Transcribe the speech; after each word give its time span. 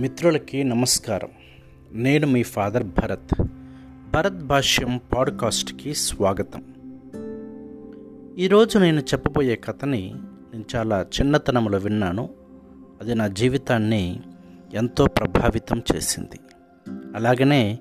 మిత్రులకి 0.00 0.64
నమస్కారం. 0.64 1.28
నేను 1.92 2.26
మీ 2.26 2.42
ఫాదర్ 2.42 2.82
భరత్. 2.82 3.42
భరత్ 4.14 4.42
భాష్యం 4.42 5.00
పాడ్కాస్ట్కి 5.16 5.94
స్వాగతం. 5.94 6.64
ఈరోజు 8.38 8.78
నేను 8.78 9.00
చెప్పబోయే 9.00 9.56
కథని 9.56 10.14
నేను 10.52 10.64
చాలా 10.76 11.02
చిన్నతనంలో 11.02 11.78
విన్నాను. 11.78 12.30
అది 13.00 13.14
నా 13.14 13.26
జీవితాన్ని 13.26 14.20
ఎంతో 14.74 15.06
ప్రభావితం 15.06 15.82
చేసింది. 15.94 16.40
అలాగనే 17.16 17.78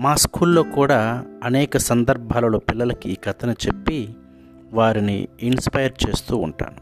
మా 0.00 0.14
స్కూల్లో 0.14 0.62
కూడా 0.62 1.26
అనేక 1.42 1.76
సందర్భాలలో 1.76 2.58
పిల్లలకి 2.58 3.10
ఈ 3.10 3.14
కథను 3.14 3.52
చెప్పి 3.52 4.08
వారిని 4.72 5.28
ఇన్స్పైర్ 5.40 5.92
చేస్తూ 6.08 6.36
ఉంటాను. 6.36 6.80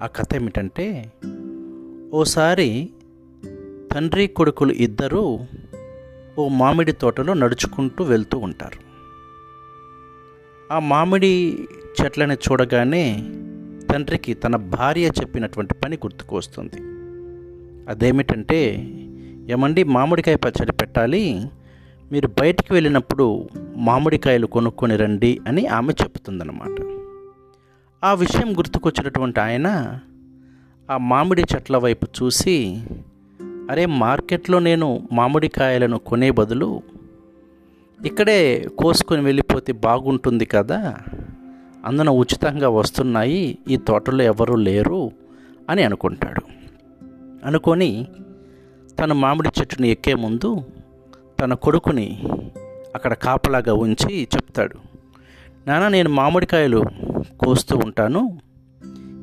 ఆ 0.00 0.06
కథ 0.06 0.34
ఏమిటంటే 0.34 1.12
ఓసారి 2.12 2.90
తండ్రి 3.98 4.26
కొడుకులు 4.26 4.72
ఇద్దరూ 4.72 5.40
ఓ 6.38 6.48
మామిడి 6.48 6.92
తోటలో 6.92 7.34
నడుచుకుంటూ 7.34 8.04
వెళ్తూ 8.04 8.38
ఉంటారు. 8.38 8.78
ఆ 10.74 10.78
మామిడి 10.78 11.58
చెట్లని 12.00 12.34
చూడగానే 12.34 13.24
తండ్రికి 13.92 14.34
తన 14.34 14.56
భార్య 14.56 15.06
చెప్పినటువంటి 15.06 15.74
పని 15.74 15.96
గుర్తుకు 15.96 16.36
వస్తుంది. 16.36 16.76
అదేమిటంటే 17.88 18.76
ఏమండి 19.48 19.84
మామిడికాయ 19.84 20.36
పచ్చడి 20.36 20.72
పెట్టాలి. 20.72 21.50
మీరు 22.12 22.28
బయటికి 22.28 22.72
వెళ్ళినప్పుడు 22.72 23.48
మామిడికాయలు 23.76 24.46
కొనుక్కొని 24.46 24.96
రండి 24.96 25.40
అని 25.46 25.66
ఆమె 25.66 25.92
చెప్తుందన్నమాట 25.92 26.76
ఆ 28.04 28.14
విషయం 28.14 28.58
గుర్తుకొచ్చినటువంటి 28.58 29.40
ఆయన 29.40 29.98
ఆ 30.90 30.96
మామిడి 30.96 31.42
చెట్ల 31.42 31.76
వైపు 31.76 32.06
చూసి 32.22 32.82
అరే 33.70 33.86
మార్కెట్లో 33.86 34.58
నేను 34.58 35.08
మామిడికాయలను 35.12 35.98
కొనే 35.98 36.30
బదులు 36.30 36.82
ఇక్కడే 38.06 38.66
కోసుకొని 38.78 39.22
వెళ్ళిపోతే 39.22 39.72
బాగుంటుంది 39.72 40.44
కదా 40.44 40.96
అందున 41.84 42.10
ఉచితంగా 42.10 42.68
వస్తున్నాయి 42.68 43.58
ఈ 43.68 43.76
తోటలో 43.76 44.22
ఎవరూ 44.22 44.54
లేరు 44.54 45.10
అని 45.70 45.82
అనుకుంటాడు. 45.82 46.42
అనుకొని 47.44 48.06
తన 49.00 49.12
మామిడి 49.12 49.50
చెట్టుని 49.60 49.88
ఎక్కే 49.88 50.14
ముందు 50.14 50.64
తన 51.40 51.54
కొడుకుని 51.54 52.22
అక్కడ 52.94 53.14
కాపలాగా 53.14 53.74
ఉంచి 53.74 54.22
చెప్తాడు 54.22 54.78
నాన్న 55.66 55.88
నేను 55.88 56.10
మామిడికాయలు 56.10 56.82
కోస్తూ 57.40 57.76
ఉంటాను. 57.76 58.38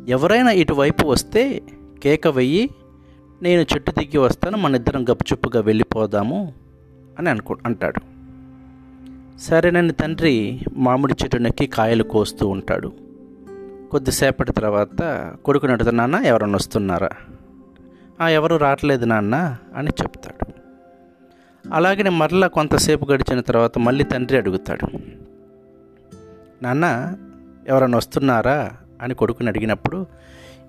ఎవరైనా 0.08 0.52
ఇటువైపు 0.52 1.08
వస్తే 1.08 1.62
కేక 2.04 2.28
వెయ్యి 2.28 2.70
నేను 3.42 3.62
చెట్టు 3.62 3.92
దిగి 3.92 4.18
వస్తాను 4.18 4.58
మన 4.58 4.76
ఇద్దరం 4.76 5.04
గప్పుచుప్పుగా 5.04 5.62
వెళ్ళిపోదాము 5.62 6.54
అని 7.20 7.30
అనుకు 7.30 7.58
అంటాడు. 7.66 8.02
సరేనని 9.38 9.92
తండ్రి 9.92 10.62
మామిడి 10.74 11.16
చెట్టు 11.24 11.38
నెక్కి 11.38 11.68
కాయలు 11.68 12.04
కోస్తూ 12.04 12.48
ఉంటాడు. 12.48 12.94
కొద్దిసేపటి 13.92 14.52
తర్వాత 14.52 15.34
కొడుకుని 15.46 15.72
అడుగుతా 15.72 15.92
నాన్న 15.92 16.16
ఎవరన్నా 16.16 16.56
వస్తున్నారా? 16.56 17.10
ఎవరు 18.30 18.56
రావట్లేదు 18.56 19.06
నాన్న 19.06 19.58
అని 19.76 19.90
చెప్తాడు. 20.02 20.46
అలాగే 21.74 22.10
మరలా 22.10 22.48
కొంతసేపు 22.48 23.12
గడిచిన 23.12 23.40
తర్వాత 23.40 23.78
మళ్ళీ 23.78 24.04
తండ్రి 24.04 24.38
అడుగుతాడు. 24.38 24.98
నాన్న 26.64 27.16
ఎవరైనా 27.68 27.98
వస్తున్నారా? 27.98 28.72
అని 29.06 29.16
కొడుకుని 29.16 29.50
అడిగినప్పుడు 29.50 30.06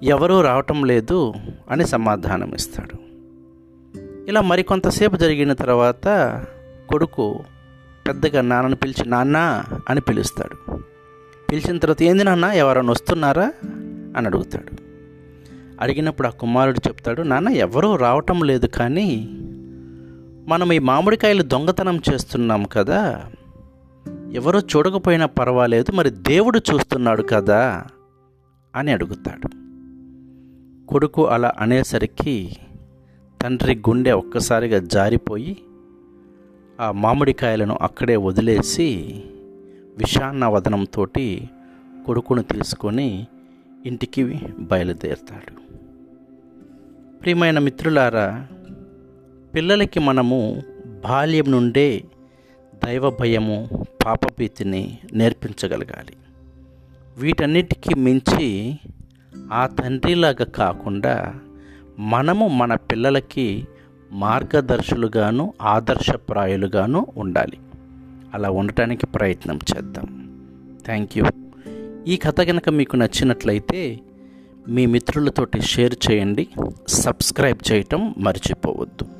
ఎవరూ 0.03 0.41
రావటం 0.41 0.85
లేదు 0.85 1.35
అని 1.71 1.87
సమాధానం 1.87 2.55
ఇస్తాడు. 2.55 3.07
ఇలా 4.29 4.41
మరికొంతసేపు 4.41 5.17
జరిగిన 5.17 5.53
తర్వాత 5.53 6.09
కొడుకు 6.89 7.45
పెద్దగా 8.07 8.41
నాన్నను 8.41 8.77
పిలిచి 8.77 9.09
నాన్న 9.09 9.63
అని 9.89 10.01
పిలుస్తాడు. 10.01 10.79
పిలిచిన 11.51 11.79
తర్వాత 11.79 12.03
ఏంది 12.03 12.25
నాన్న 12.25 12.45
ఎవరైనా 12.45 12.91
వస్తున్నారా? 12.91 13.53
అని 14.17 14.27
అడుగుతాడు. 14.27 14.77
అడిగినప్పుడు 15.81 16.29
ఆ 16.29 16.31
కుమారుడు 16.31 16.89
చెప్తాడు 16.89 17.23
నాన్న 17.23 17.49
ఎవరూ 17.49 17.97
రావటం 17.97 18.41
లేదు 18.43 18.67
కానీ 18.67 19.29
మనం 20.49 20.73
ఈ 20.73 20.79
మామిడికాయలు 20.79 21.43
దొంగతనం 21.43 22.01
చేస్తున్నాం 22.13 22.65
కదా. 22.65 23.25
ఎవరో 24.33 24.61
చూడకపోయినా 24.61 25.27
పర్వాలేదు 25.27 25.93
మరి 25.93 26.11
దేవుడు 26.11 26.61
చూస్తున్నాడు 26.75 27.23
కదా. 27.23 27.85
అని 28.77 28.93
అడుగుతాడు. 28.93 29.49
కొడుకు 30.87 31.29
అలా 31.29 31.53
అనేసరికి 31.59 32.57
తండ్రి 33.43 33.75
గుండె 33.75 34.13
ఒక్కసారిగా 34.13 34.79
జారిపోయి 34.79 35.57
ఆ 36.81 36.93
మామిడికాయలను 36.93 37.79
అక్కడే 37.83 38.17
వదిలేసి 38.17 38.89
విషాన్న 39.99 40.47
వదనంతో 40.47 41.07
కొడుకును 42.07 42.43
తీసుకొని 42.43 43.27
ఇంటికి 43.87 44.39
బయలుదేరుతాడు. 44.59 45.67
ప్రియమైన 47.19 47.59
మిత్రులారా 47.59 48.47
పిల్లలకి 49.55 50.01
మనము 50.01 50.63
బాల్యం 51.05 51.51
నుండే 51.51 52.05
దైవ 52.85 53.11
భయము 53.11 53.69
పాపభీతిని 54.07 54.99
నేర్పించగలగాలి. 55.13 56.17
వీటన్నిటికీ 57.19 57.95
మించి 57.95 58.79
ఆ 59.53 59.67
తండ్రిలాగా 59.67 60.45
కాకుండా 60.45 61.35
మనము 61.99 62.49
మన 62.49 62.75
పిల్లలకి 62.75 63.67
మార్గదర్శులుగాను 64.13 65.55
ఆదర్శప్రాయులుగాను 65.63 67.07
ఉండాలి. 67.17 67.59
అలా 68.35 68.51
ఉండటానికి 68.51 69.07
ప్రయత్నం 69.07 69.61
చేద్దాం. 69.77 70.07
థ్యాంక్ 70.87 71.19
యూ 71.19 71.25
ఈ 72.09 72.17
కథ 72.17 72.41
కనుక 72.41 72.69
మీకు 72.69 72.97
నచ్చినట్లయితే 72.97 74.01
మీ 74.69 74.87
మిత్రులతోటి 74.87 75.63
షేర్ 75.63 75.95
చేయండి. 76.11 76.49
సబ్స్క్రైబ్ 76.89 77.73
చేయటం 77.73 78.15
మర్చిపోవద్దు. 78.19 79.16